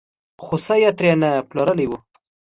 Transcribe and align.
خوسی 0.43 0.77
یې 0.83 0.91
ترې 0.97 1.11
نه 1.21 1.29
پلورلی 1.49 1.85
و. 1.87 1.91